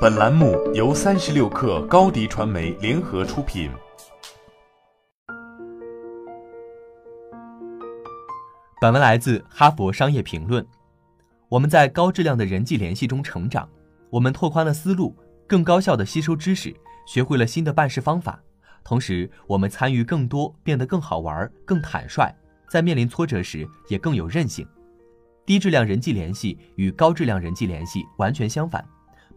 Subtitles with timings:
[0.00, 3.68] 本栏目由三十六氪高低传媒联合出品。
[8.80, 10.62] 本文来自《哈佛商业评论》。
[11.48, 13.68] 我们在高质量的人际联系中成长，
[14.08, 15.16] 我们拓宽了思路，
[15.48, 16.72] 更高效的吸收知识，
[17.04, 18.40] 学会了新的办事方法。
[18.84, 22.32] 同时，我们参与更多，变得更好玩、更坦率，
[22.70, 24.64] 在面临挫折时也更有韧性。
[25.44, 28.86] 低质量人际联系与高质量人际联系完全相反。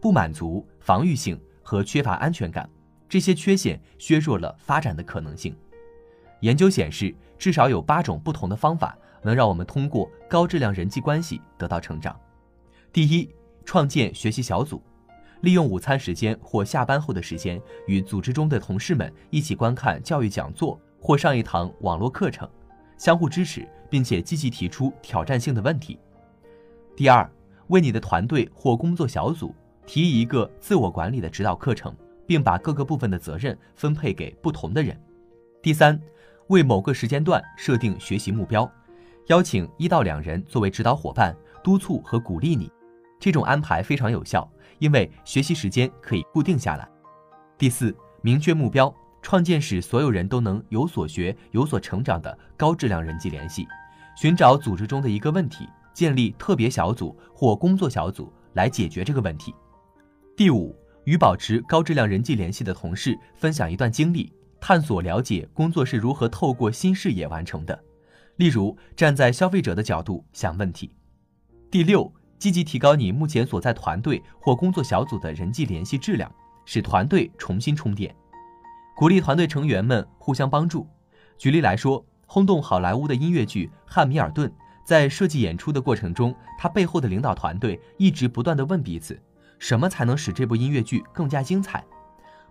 [0.02, 2.68] 不满足、防御性和缺乏安全感，
[3.08, 5.56] 这些缺陷削弱了发展的可能性。
[6.40, 12.18] 研究显示，至少有八种不同的方法能让我们通过高质量人际关系得到成长。
[12.92, 13.32] 第一，
[13.64, 14.82] 创建学习小组，
[15.42, 22.50] 利用午餐时间或下班后的时间，与组织中的同事们一起观看教育讲座或上一堂网络课程，
[22.98, 25.96] 相互支持，并且积极提出挑战性的问题。
[26.96, 27.30] 第二，
[27.68, 29.54] 为你的团队或工作小组。
[29.86, 31.94] 提议一个自我管理的指导课程，
[32.26, 34.98] 并把各个部分的责任分配给不同的人。
[35.60, 36.00] 第三，
[36.48, 38.70] 为某个时间段设定学习目标，
[39.26, 42.70] 邀请一到两人作为指导伙伴，督促和鼓励你。
[43.20, 46.88] 这种安排非常有效，因为学习时间可以固定下来。
[47.56, 53.66] 第四，明确目标，创建使所有人都能有所学、有所成长的高质量人际联系，
[54.16, 59.54] 寻找组织中的一个问题，建立特别小组或工作小组来解决这个问题。
[60.34, 67.78] 第五，与保持高质量人际联系的同事分享一段经历，探索了解工作是如何透过新视野完成的。
[68.36, 70.96] 例如，站在消费者的角度想问题。
[71.70, 76.32] 第六，积极提高你目前所在团队或工作小组的人际联系质量，
[76.64, 78.14] 使团队重新充电。
[78.96, 80.88] 鼓励团队成员们互相帮助。
[81.36, 84.48] 举例来说，轰动好莱坞的音乐剧《汉密尔顿》
[84.82, 89.20] 在设计演出的过程中，他背后的领导团队一直不断地问彼此。
[89.62, 91.84] 什么才能使这部音乐剧更加精彩？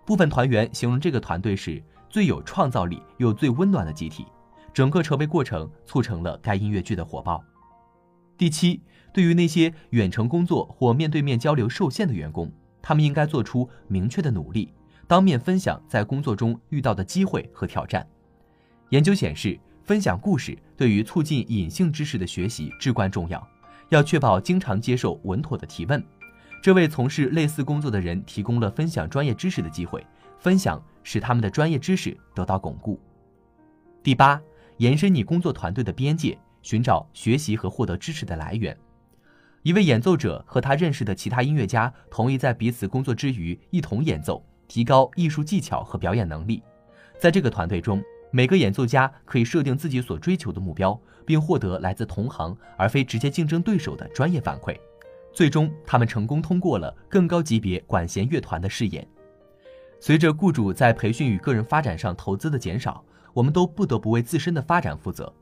[0.06, 4.24] 部分团员形容这个团队是最有创造力又最温暖的集体。
[4.72, 7.44] 整个筹备过程促成了该音乐剧的火爆。
[8.38, 8.80] 第七，
[9.12, 12.50] 对于那些远程工作或面对面交流受限的员工，
[12.80, 14.72] 他们应该做出明确的努力，
[15.06, 18.08] 当面分享在工作中遇到的机会和挑战。
[18.88, 23.46] 研究显示，分享故事对于促进隐性知识的学习至关重要。
[23.90, 26.02] 要确保经常接受稳妥的提问。
[26.62, 30.06] 这为从事类似工作的人提供了分享专业知识的机会，
[30.38, 33.00] 分享使他们的专业知识得到巩固。
[34.00, 34.40] 第八，
[34.76, 38.78] 延伸你工作团队的边界，寻找学习和获得知识的来源。
[39.64, 46.62] 一位演奏者和他认识的其他音乐家同意在彼此工作之余一同演奏，提高艺术技巧和表演能力。
[47.18, 48.00] 在这个团队中，
[48.30, 50.96] 每个演奏家可以设定自己所追求的目标，
[51.26, 54.76] 并获得来自同行而非直接竞争对手的专业反馈。
[55.32, 59.06] 最终，他们成功通过了更高级别管弦乐团的试验。
[59.98, 65.32] 随着雇主在培训与个人发展上投资的减少，我们都不得不为自身的发展负责。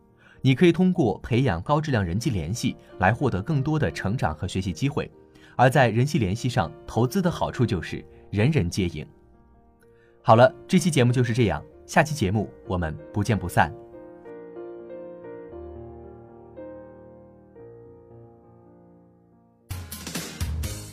[0.42, 5.10] 你可以通过培养高质量人际联系来获得更多的成长和学习机会，
[5.56, 9.06] 而在人际联系上投资的好处就是人人皆赢。
[10.22, 13.89] 好了，这期节目就是这样，下期节目我们不见不散。